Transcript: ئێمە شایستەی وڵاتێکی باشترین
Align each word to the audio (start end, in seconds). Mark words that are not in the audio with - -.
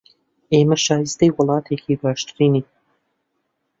ئێمە 0.53 0.77
شایستەی 0.85 1.35
وڵاتێکی 1.37 1.99
باشترین 2.03 2.55